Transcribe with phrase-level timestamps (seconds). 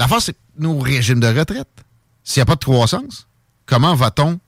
[0.00, 1.84] La force, c'est nos régimes de retraite.
[2.24, 3.26] S'il n'y a pas de croissance,
[3.66, 4.40] comment va-t-on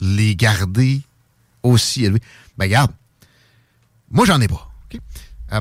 [0.00, 1.02] les garder
[1.62, 2.22] aussi élevés?
[2.56, 2.90] Ben, regarde,
[4.10, 4.72] moi, j'en ai pas.
[5.52, 5.60] Euh,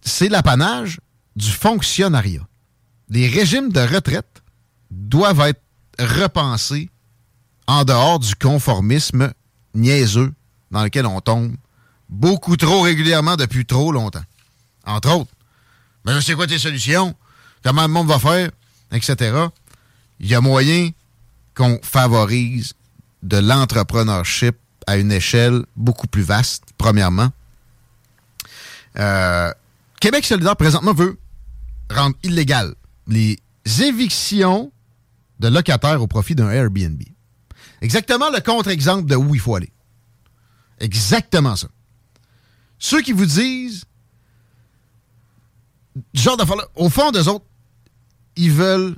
[0.00, 1.00] c'est l'apanage
[1.36, 2.40] du fonctionnariat.
[3.10, 4.42] Les régimes de retraite
[4.90, 5.62] doivent être
[5.98, 6.88] repensés
[7.66, 9.34] en dehors du conformisme
[9.74, 10.32] niaiseux
[10.70, 11.54] dans lequel on tombe
[12.08, 14.24] beaucoup trop régulièrement depuis trop longtemps.
[14.86, 15.32] Entre autres.
[16.06, 17.14] Mais c'est quoi tes solutions?
[17.62, 18.50] Comment le monde va faire?
[18.92, 19.16] Etc.
[20.18, 20.90] Il y a moyen
[21.54, 22.74] qu'on favorise
[23.22, 27.30] de l'entrepreneurship à une échelle beaucoup plus vaste, premièrement.
[28.98, 29.52] Euh,
[30.00, 31.18] Québec solidaire, présentement, veut
[31.90, 32.74] rendre illégal
[33.06, 33.38] les
[33.82, 34.72] évictions
[35.38, 37.00] de locataires au profit d'un Airbnb.
[37.82, 39.72] Exactement le contre-exemple de où il faut aller.
[40.78, 41.68] Exactement ça.
[42.78, 43.84] Ceux qui vous disent,
[46.14, 47.44] genre d'affaires-là, au fond des autres,
[48.36, 48.96] ils veulent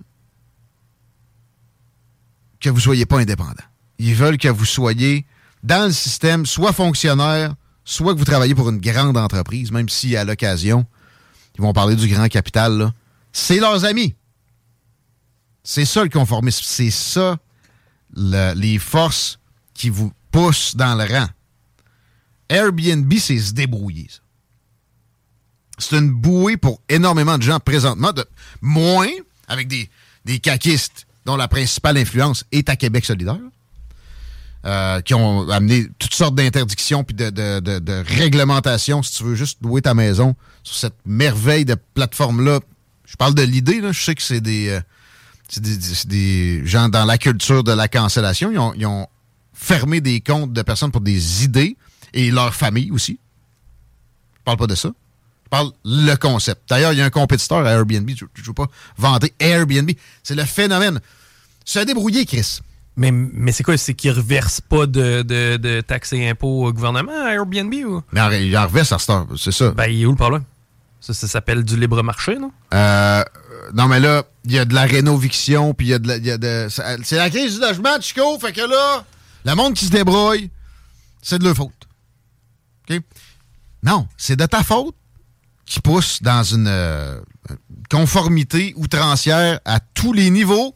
[2.61, 3.65] que vous soyez pas indépendant.
[3.99, 5.27] Ils veulent que vous soyez
[5.63, 10.17] dans le système, soit fonctionnaire, soit que vous travaillez pour une grande entreprise, même si
[10.17, 10.87] à l'occasion,
[11.57, 12.93] ils vont parler du grand capital,
[13.33, 14.15] c'est leurs amis.
[15.65, 16.63] C'est ça le conformisme.
[16.65, 17.39] C'est ça
[18.15, 19.39] le- les forces
[19.75, 21.29] qui vous poussent dans le rang.
[22.49, 24.09] Airbnb, c'est se débrouiller.
[24.11, 24.19] ça.
[25.79, 28.25] C'est une bouée pour énormément de gens présentement, de
[28.61, 29.09] moins
[29.49, 29.89] avec des,
[30.25, 33.39] des caquistes dont la principale influence est à Québec solidaire,
[34.65, 39.59] euh, qui ont amené toutes sortes d'interdictions puis de, de, réglementations, si tu veux juste
[39.63, 42.61] louer ta maison sur cette merveille de plateforme-là.
[43.05, 44.81] Je parle de l'idée, je sais que c'est des, euh,
[46.07, 48.51] des, gens dans la culture de la cancellation.
[48.51, 49.07] Ils ont, ils ont
[49.53, 51.77] fermé des comptes de personnes pour des idées
[52.15, 53.19] et leur famille aussi.
[54.39, 54.91] Je parle pas de ça.
[55.53, 56.63] Parle le concept.
[56.71, 58.09] D'ailleurs, il y a un compétiteur à Airbnb.
[58.09, 59.91] Je ne veux pas vanter Airbnb.
[60.23, 60.99] C'est le phénomène.
[61.67, 62.61] Se débrouiller, Chris.
[62.97, 63.77] Mais, mais c'est quoi?
[63.77, 68.03] C'est qu'ils reversent pas de, de, de taxes et impôts au gouvernement à Airbnb ou?
[68.13, 69.73] Mais en- il en reverse à cette heure, c'est ça.
[69.73, 70.45] Ben, il est où le problème?
[71.03, 72.51] Ça, ça s'appelle du libre marché, non?
[72.73, 73.23] Euh,
[73.75, 76.17] non, mais là, il y a de la rénoviction, puis il y a de la.
[76.17, 76.69] il y a de-
[77.03, 79.05] C'est la crise du logement, Chico, fait que là,
[79.45, 80.49] le monde qui se débrouille,
[81.21, 81.73] c'est de leur faute.
[82.89, 83.01] OK?
[83.83, 84.95] Non, c'est de ta faute
[85.73, 87.19] qui pousse dans une euh,
[87.91, 90.75] conformité outrancière à tous les niveaux,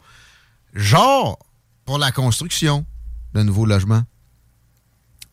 [0.73, 1.37] genre
[1.85, 2.83] pour la construction
[3.35, 4.01] de nouveaux logements.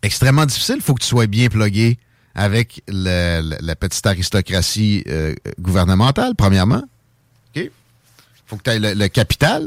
[0.03, 1.99] Extrêmement difficile, il faut que tu sois bien plugué
[2.35, 6.83] avec la petite aristocratie euh, gouvernementale, premièrement.
[7.57, 7.71] OK?
[8.45, 9.67] faut que tu aies le, le capital.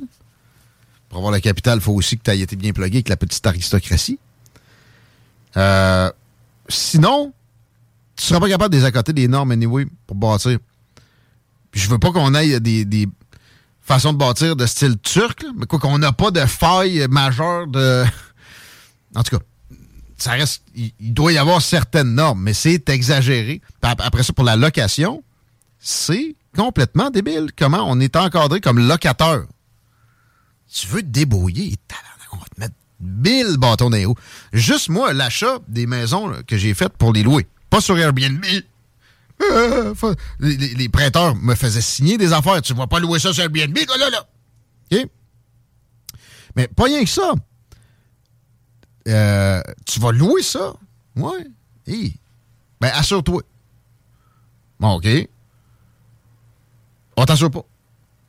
[1.09, 3.17] Pour avoir le capital, il faut aussi que tu aies été bien plugué avec la
[3.17, 4.19] petite aristocratie.
[5.55, 6.11] Euh,
[6.69, 7.33] sinon,
[8.17, 10.57] tu seras pas capable de les des normes anyway pour bâtir.
[11.73, 13.07] Je veux pas qu'on aille des, des
[13.81, 18.03] façons de bâtir de style turc, mais quoi qu'on n'a pas de faille majeure de.
[19.15, 19.43] En tout cas,
[20.17, 20.61] ça reste.
[20.75, 23.61] Il, doit y avoir certaines normes, mais c'est exagéré.
[23.81, 25.23] Après ça, pour la location,
[25.79, 27.51] c'est complètement débile.
[27.57, 29.45] Comment on est encadré comme locateur.
[30.71, 31.75] Tu veux te débrouiller,
[32.33, 34.15] on va te mettre 1000 bâtons dans les roues.
[34.51, 38.45] Juste moi, l'achat des maisons que j'ai faites pour les louer, pas sur Airbnb.
[39.39, 39.93] Euh,
[40.39, 42.61] les, prêteurs me faisaient signer des affaires.
[42.61, 44.27] Tu vas pas louer ça sur Airbnb, toi, là, là.
[44.91, 45.07] OK?
[46.55, 47.33] Mais pas rien que ça.
[49.07, 50.73] Euh, tu vas louer ça?
[51.15, 51.45] Ouais.
[51.85, 52.15] Hi.
[52.81, 53.43] Ben, assure-toi.
[54.79, 55.07] Bon, OK.
[57.15, 57.65] On t'assure pas.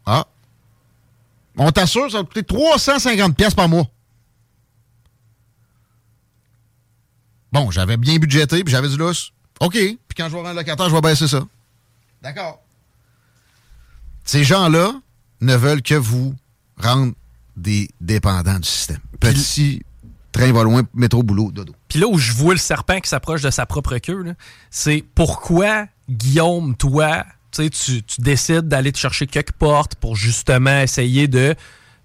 [0.06, 0.26] Ah.
[1.56, 3.86] On t'assure, ça va te coûter 350 pièces par mois.
[7.52, 9.32] Bon, j'avais bien budgété, puis j'avais du lousse.
[9.60, 9.72] OK.
[9.72, 11.42] Puis quand je vais avoir un locataire, je vais baisser ça.
[12.22, 12.60] D'accord.
[14.24, 14.92] Ces gens-là
[15.40, 16.34] ne veulent que vous
[16.78, 17.12] rendre
[17.56, 19.00] des dépendants du système.
[19.20, 19.82] Petit
[20.32, 21.74] train va loin, métro, boulot, dodo.
[21.88, 24.34] Puis là où je vois le serpent qui s'approche de sa propre queue,
[24.70, 30.80] c'est pourquoi, Guillaume, toi, tu, sais, tu décides d'aller te chercher quelques portes pour justement
[30.80, 31.54] essayer de,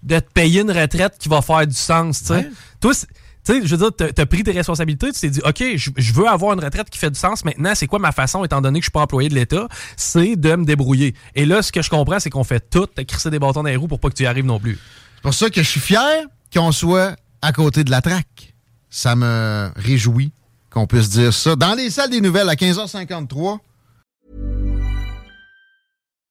[0.02, 2.20] de te payer une retraite qui va faire du sens.
[2.20, 2.34] tu sais?
[2.34, 2.50] Ouais.
[2.80, 3.08] Toi, c'est-
[3.44, 6.12] tu sais, je veux dire, t'as as pris tes responsabilités, tu t'es dit, OK, je,
[6.12, 7.44] veux avoir une retraite qui fait du sens.
[7.44, 9.68] Maintenant, c'est quoi ma façon, étant donné que je suis pas employé de l'État?
[9.96, 11.14] C'est de me débrouiller.
[11.34, 13.68] Et là, ce que je comprends, c'est qu'on fait tout, te crisser des bâtons dans
[13.68, 14.78] les roues pour pas que tu y arrives non plus.
[15.16, 16.24] C'est pour ça que je suis fier
[16.54, 18.54] qu'on soit à côté de la traque.
[18.88, 20.32] Ça me réjouit
[20.70, 21.54] qu'on puisse dire ça.
[21.54, 23.58] Dans les salles des nouvelles à 15h53,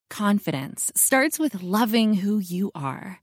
[0.09, 3.22] Confidence starts with loving who you are.